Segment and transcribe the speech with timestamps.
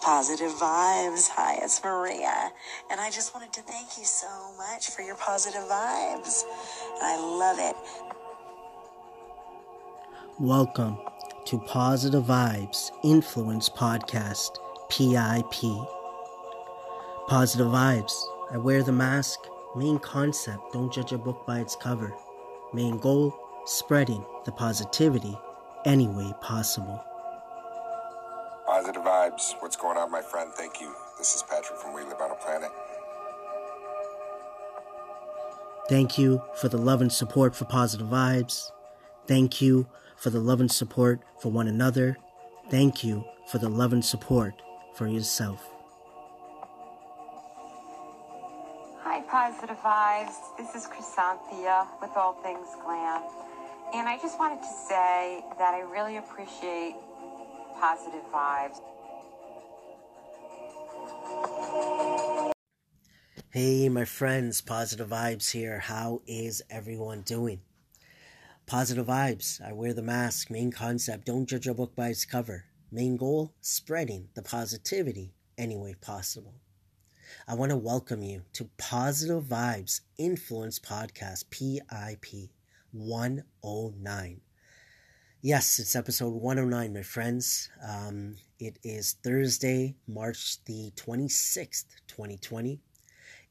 [0.00, 1.28] Positive vibes.
[1.28, 2.52] Hi, it's Maria.
[2.90, 6.44] And I just wanted to thank you so much for your positive vibes.
[7.02, 7.76] I love it.
[10.38, 10.96] Welcome
[11.44, 14.56] to Positive Vibes Influence Podcast,
[14.88, 15.86] PIP.
[17.28, 18.24] Positive Vibes.
[18.50, 19.40] I wear the mask.
[19.76, 22.14] Main concept don't judge a book by its cover.
[22.72, 25.36] Main goal spreading the positivity
[25.84, 27.04] any way possible.
[29.30, 29.62] Positive vibes.
[29.62, 30.50] What's going on, my friend?
[30.52, 30.94] Thank you.
[31.18, 32.70] This is Patrick from We Live on a Planet.
[35.88, 38.70] Thank you for the love and support for Positive Vibes.
[39.26, 42.16] Thank you for the love and support for one another.
[42.70, 44.54] Thank you for the love and support
[44.94, 45.66] for yourself.
[49.02, 50.34] Hi, Positive Vibes.
[50.56, 53.22] This is Chrysanthia with All Things Glam.
[53.92, 56.94] And I just wanted to say that I really appreciate
[57.80, 58.80] positive vibes.
[63.52, 65.80] Hey, my friends, Positive Vibes here.
[65.80, 67.62] How is everyone doing?
[68.66, 69.60] Positive Vibes.
[69.60, 70.52] I wear the mask.
[70.52, 72.66] Main concept don't judge a book by its cover.
[72.92, 76.54] Main goal spreading the positivity any way possible.
[77.48, 82.50] I want to welcome you to Positive Vibes Influence Podcast, PIP
[82.92, 84.40] 109.
[85.42, 87.68] Yes, it's episode 109, my friends.
[87.84, 92.80] Um, it is Thursday, March the 26th, 2020.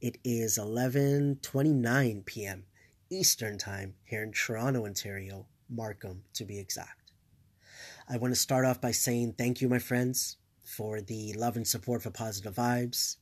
[0.00, 2.64] It is 11:29 p.m.
[3.10, 7.12] Eastern Time here in Toronto, Ontario, Markham to be exact.
[8.08, 11.66] I want to start off by saying thank you, my friends, for the love and
[11.66, 13.16] support for positive vibes.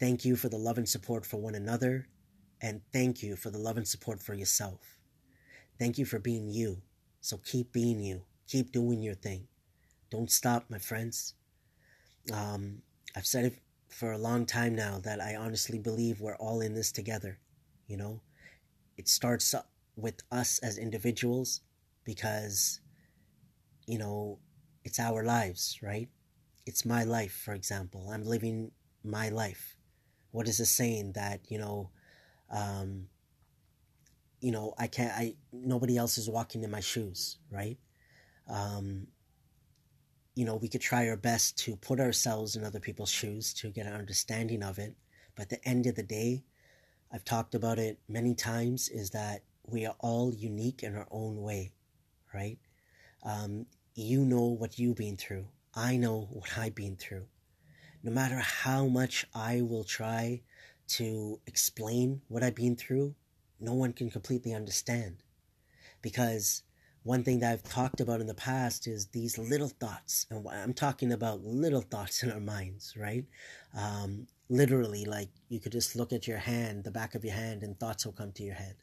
[0.00, 2.06] Thank you for the love and support for one another,
[2.60, 4.98] and thank you for the love and support for yourself.
[5.78, 6.82] Thank you for being you
[7.24, 8.26] so keep being you.
[8.48, 9.48] Keep doing your thing.
[10.10, 11.32] Don't stop, my friends.
[12.30, 12.82] Um,
[13.16, 13.58] I've said it
[13.94, 17.38] for a long time now that I honestly believe we're all in this together.
[17.86, 18.20] You know,
[18.96, 19.54] it starts
[19.94, 21.60] with us as individuals
[22.02, 22.80] because,
[23.86, 24.40] you know,
[24.82, 26.08] it's our lives, right?
[26.66, 28.10] It's my life, for example.
[28.10, 28.72] I'm living
[29.04, 29.76] my life.
[30.32, 31.90] What is the saying that, you know,
[32.50, 33.06] um,
[34.40, 37.78] you know, I can't, I, nobody else is walking in my shoes, right?
[38.50, 39.06] Um,
[40.34, 43.70] you know, we could try our best to put ourselves in other people's shoes to
[43.70, 44.94] get an understanding of it.
[45.36, 46.44] But at the end of the day,
[47.12, 51.40] I've talked about it many times, is that we are all unique in our own
[51.40, 51.72] way,
[52.32, 52.58] right?
[53.22, 55.46] Um, you know what you've been through.
[55.74, 57.26] I know what I've been through.
[58.02, 60.42] No matter how much I will try
[60.88, 63.14] to explain what I've been through,
[63.60, 65.22] no one can completely understand.
[66.02, 66.62] Because
[67.04, 70.26] one thing that I've talked about in the past is these little thoughts.
[70.30, 73.24] And I'm talking about little thoughts in our minds, right?
[73.78, 77.62] Um, literally, like you could just look at your hand, the back of your hand,
[77.62, 78.76] and thoughts will come to your head.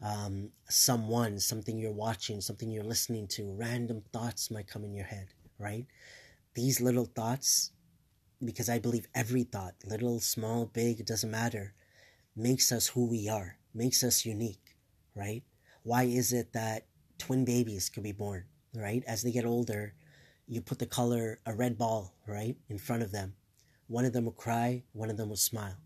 [0.00, 5.06] Um, someone, something you're watching, something you're listening to, random thoughts might come in your
[5.06, 5.26] head,
[5.58, 5.86] right?
[6.54, 7.72] These little thoughts,
[8.44, 11.74] because I believe every thought, little, small, big, it doesn't matter,
[12.36, 14.76] makes us who we are makes us unique,
[15.14, 15.42] right?
[15.82, 16.86] Why is it that
[17.18, 19.02] twin babies could be born, right?
[19.06, 19.94] As they get older,
[20.46, 23.34] you put the color, a red ball, right, in front of them.
[23.86, 25.76] One of them will cry, one of them will smile.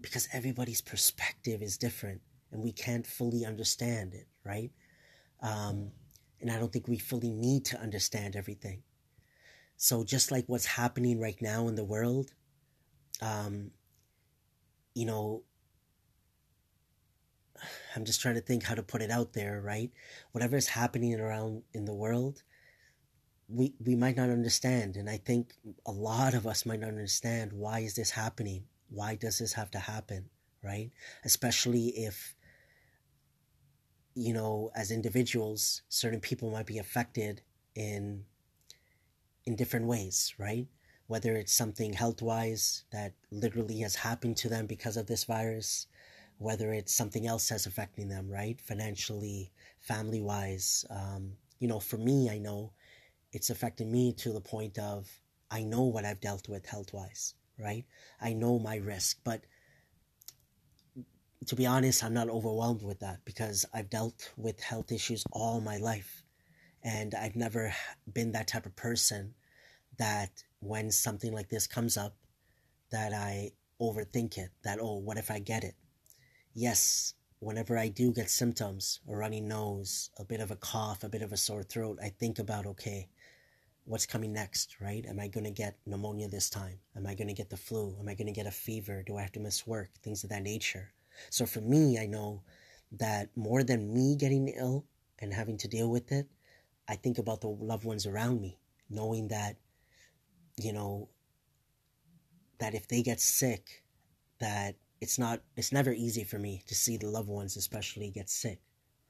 [0.00, 2.20] Because everybody's perspective is different
[2.50, 4.70] and we can't fully understand it, right?
[5.42, 5.90] Um,
[6.40, 8.82] and I don't think we fully need to understand everything.
[9.76, 12.32] So, just like what's happening right now in the world,
[13.20, 13.70] um,
[14.94, 15.42] you know,
[17.94, 19.90] I'm just trying to think how to put it out there, right?
[20.32, 22.42] Whatever is happening around in the world,
[23.48, 25.54] we we might not understand, and I think
[25.86, 28.64] a lot of us might not understand why is this happening?
[28.88, 30.30] Why does this have to happen,
[30.62, 30.90] right?
[31.24, 32.34] Especially if
[34.14, 37.42] you know, as individuals, certain people might be affected
[37.74, 38.24] in
[39.44, 40.66] in different ways, right?
[41.08, 45.86] Whether it's something health wise that literally has happened to them because of this virus,
[46.38, 48.60] whether it's something else that's affecting them, right?
[48.60, 49.50] Financially,
[49.80, 50.84] family wise.
[50.90, 52.72] Um, you know, for me, I know
[53.32, 55.08] it's affecting me to the point of
[55.50, 57.84] I know what I've dealt with health wise, right?
[58.20, 59.44] I know my risk, but
[61.46, 65.60] to be honest, I'm not overwhelmed with that because I've dealt with health issues all
[65.60, 66.24] my life.
[66.84, 67.74] And I've never
[68.12, 69.34] been that type of person
[69.98, 72.16] that when something like this comes up,
[72.90, 75.74] that I overthink it, that, oh, what if I get it?
[76.54, 81.08] Yes, whenever I do get symptoms, a runny nose, a bit of a cough, a
[81.08, 83.08] bit of a sore throat, I think about, okay,
[83.84, 85.04] what's coming next, right?
[85.06, 86.78] Am I going to get pneumonia this time?
[86.96, 87.96] Am I going to get the flu?
[87.98, 89.02] Am I going to get a fever?
[89.04, 89.90] Do I have to miss work?
[90.02, 90.92] Things of that nature.
[91.30, 92.42] So for me, I know
[92.92, 94.84] that more than me getting ill
[95.18, 96.28] and having to deal with it,
[96.88, 98.58] I think about the loved ones around me,
[98.90, 99.56] knowing that,
[100.56, 101.08] you know,
[102.58, 103.82] that if they get sick,
[104.38, 108.30] that it's not, it's never easy for me to see the loved ones, especially get
[108.30, 108.60] sick,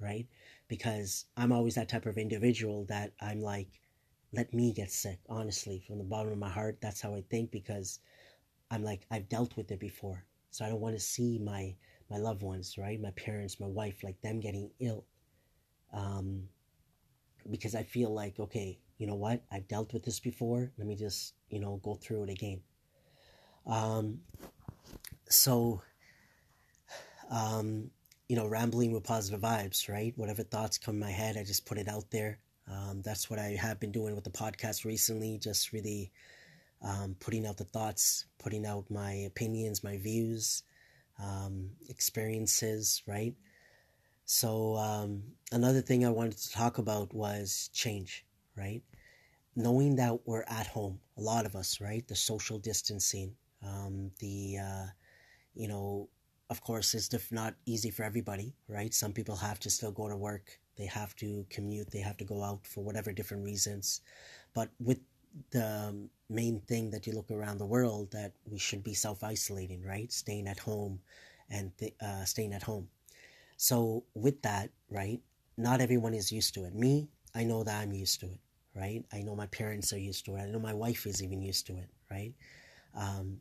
[0.00, 0.26] right?
[0.66, 3.68] Because I'm always that type of individual that I'm like,
[4.32, 6.78] let me get sick, honestly, from the bottom of my heart.
[6.80, 8.00] That's how I think because
[8.70, 10.24] I'm like, I've dealt with it before.
[10.50, 11.74] So I don't want to see my,
[12.10, 12.98] my loved ones, right?
[12.98, 15.04] My parents, my wife, like them getting ill.
[15.92, 16.44] Um,
[17.50, 19.42] because I feel like, okay, you know what?
[19.52, 20.72] I've dealt with this before.
[20.78, 22.62] Let me just, you know, go through it again.
[23.66, 24.20] Um,
[25.28, 25.82] so,
[27.30, 27.90] um,
[28.28, 30.12] you know, rambling with positive vibes, right?
[30.16, 32.38] Whatever thoughts come in my head, I just put it out there.
[32.70, 36.12] Um, that's what I have been doing with the podcast recently, just really
[36.82, 40.62] um, putting out the thoughts, putting out my opinions, my views,
[41.22, 43.34] um, experiences, right?
[44.24, 48.24] So, um, another thing I wanted to talk about was change,
[48.56, 48.82] right?
[49.54, 52.06] Knowing that we're at home, a lot of us, right?
[52.06, 54.86] The social distancing, um, the, uh,
[55.54, 56.08] you know,
[56.50, 58.92] of course, it's not easy for everybody, right?
[58.92, 62.24] Some people have to still go to work they have to commute, they have to
[62.24, 64.00] go out for whatever different reasons.
[64.54, 65.00] But with
[65.50, 65.94] the
[66.30, 70.10] main thing that you look around the world that we should be self isolating, right?
[70.10, 71.00] Staying at home
[71.50, 72.88] and th- uh, staying at home.
[73.56, 75.20] So, with that, right,
[75.56, 76.74] not everyone is used to it.
[76.74, 78.40] Me, I know that I'm used to it,
[78.74, 79.04] right?
[79.12, 80.40] I know my parents are used to it.
[80.40, 82.34] I know my wife is even used to it, right?
[82.96, 83.40] Um,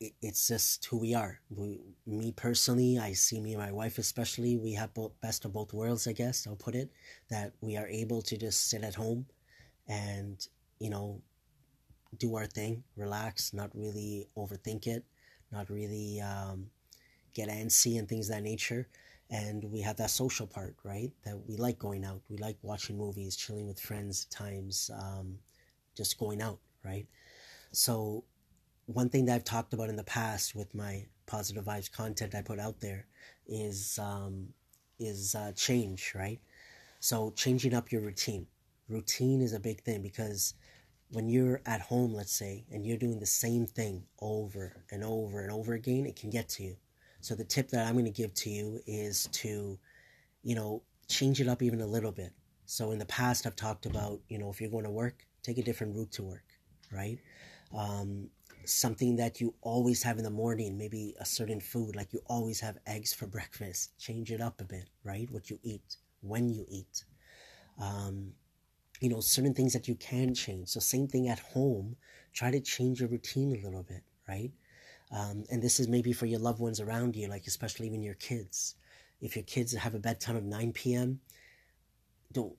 [0.00, 1.40] it, it's just who we are.
[1.50, 4.56] We, me personally, I see me and my wife especially.
[4.56, 6.90] We have both best of both worlds, I guess I'll put it.
[7.30, 9.26] That we are able to just sit at home,
[9.88, 10.46] and
[10.78, 11.22] you know,
[12.18, 15.04] do our thing, relax, not really overthink it,
[15.52, 16.66] not really um,
[17.34, 18.88] get antsy and things that nature.
[19.30, 21.12] And we have that social part, right?
[21.24, 25.38] That we like going out, we like watching movies, chilling with friends, at times, um,
[25.96, 27.06] just going out, right?
[27.72, 28.24] So
[28.92, 32.42] one thing that I've talked about in the past with my positive vibes content I
[32.42, 33.06] put out there
[33.46, 34.48] is um,
[34.98, 36.40] is uh, change, right?
[36.98, 38.46] So changing up your routine.
[38.88, 40.54] Routine is a big thing because
[41.12, 45.40] when you're at home, let's say, and you're doing the same thing over and over
[45.40, 46.76] and over again, it can get to you.
[47.20, 49.78] So the tip that I'm going to give to you is to,
[50.42, 52.32] you know, change it up even a little bit.
[52.66, 55.58] So in the past, I've talked about, you know, if you're going to work, take
[55.58, 56.44] a different route to work,
[56.92, 57.18] right?
[57.76, 58.28] Um,
[58.64, 62.60] something that you always have in the morning, maybe a certain food, like you always
[62.60, 63.98] have eggs for breakfast.
[63.98, 65.30] Change it up a bit, right?
[65.30, 67.04] What you eat, when you eat.
[67.80, 68.32] Um,
[69.00, 70.68] you know, certain things that you can change.
[70.68, 71.96] So, same thing at home.
[72.34, 74.52] Try to change your routine a little bit, right?
[75.10, 78.14] Um, and this is maybe for your loved ones around you, like especially even your
[78.14, 78.76] kids.
[79.20, 81.20] If your kids have a bedtime of 9 p.m.,
[82.32, 82.54] don't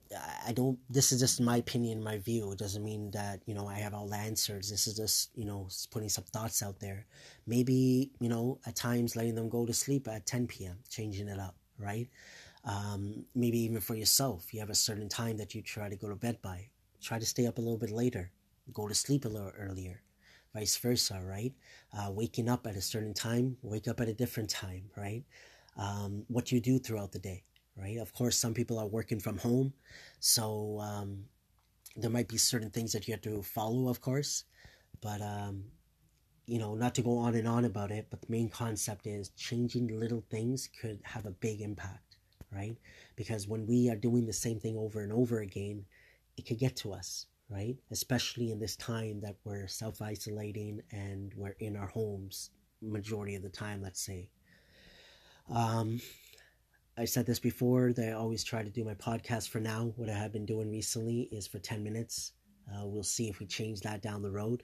[0.46, 2.52] I don't this is just my opinion, my view.
[2.52, 4.70] It doesn't mean that, you know, I have all the answers.
[4.70, 7.06] This is just, you know, putting some thoughts out there.
[7.46, 11.38] Maybe, you know, at times letting them go to sleep at 10 p.m., changing it
[11.38, 12.08] up, right?
[12.64, 16.08] Um, maybe even for yourself, you have a certain time that you try to go
[16.08, 16.68] to bed by.
[17.00, 18.30] Try to stay up a little bit later,
[18.72, 20.02] go to sleep a little earlier,
[20.54, 21.52] vice versa, right?
[21.96, 25.24] Uh, waking up at a certain time, wake up at a different time, right?
[25.76, 27.42] Um, what you do throughout the day
[27.76, 27.98] right?
[27.98, 29.72] Of course, some people are working from home,
[30.20, 31.24] so um,
[31.96, 34.44] there might be certain things that you have to follow, of course,
[35.00, 35.64] but um,
[36.46, 39.30] you know, not to go on and on about it, but the main concept is
[39.30, 42.16] changing little things could have a big impact,
[42.52, 42.76] right?
[43.16, 45.84] Because when we are doing the same thing over and over again,
[46.36, 47.76] it could get to us, right?
[47.90, 52.50] Especially in this time that we're self isolating and we're in our homes
[52.82, 54.28] majority of the time, let's say.
[55.48, 56.00] Um,
[56.96, 59.94] I said this before that I always try to do my podcast for now.
[59.96, 62.32] What I have been doing recently is for 10 minutes.
[62.68, 64.62] Uh, we'll see if we change that down the road.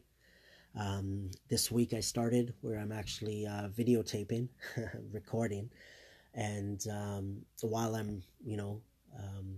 [0.79, 4.49] Um, this week I started where I'm actually uh, videotaping,
[5.11, 5.71] recording,
[6.35, 8.83] and um, while I'm, you know,
[9.19, 9.57] um,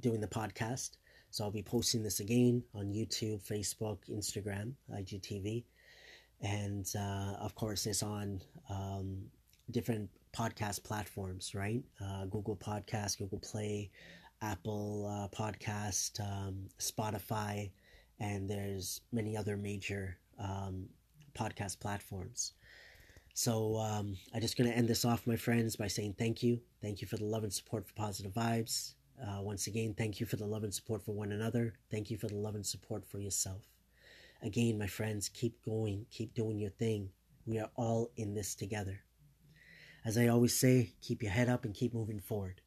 [0.00, 0.92] doing the podcast.
[1.30, 5.64] So I'll be posting this again on YouTube, Facebook, Instagram, IGTV,
[6.40, 9.18] and uh, of course it's on um,
[9.70, 11.82] different podcast platforms, right?
[12.02, 13.90] Uh, Google Podcast, Google Play,
[14.42, 17.70] Apple uh, Podcast, um, Spotify,
[18.20, 20.88] and there's many other major um,
[21.38, 22.52] podcast platforms.
[23.34, 26.60] So um, I'm just going to end this off, my friends, by saying thank you.
[26.82, 28.94] Thank you for the love and support for Positive Vibes.
[29.20, 31.74] Uh, once again, thank you for the love and support for one another.
[31.90, 33.62] Thank you for the love and support for yourself.
[34.42, 37.10] Again, my friends, keep going, keep doing your thing.
[37.46, 39.00] We are all in this together.
[40.04, 42.60] As I always say, keep your head up and keep moving forward.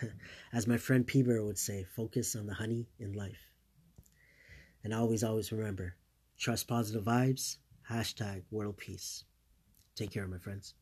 [0.52, 3.50] As my friend Peter would say, focus on the honey in life.
[4.82, 5.96] And always, always remember
[6.38, 7.58] trust positive vibes,
[7.90, 9.24] hashtag world peace.
[9.94, 10.74] Take care, my friends.